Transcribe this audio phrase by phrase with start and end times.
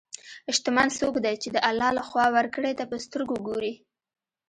[0.55, 3.73] شتمن څوک دی چې د الله له خوا ورکړې ته په سترګو ګوري.